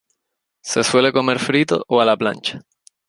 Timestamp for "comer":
1.17-1.37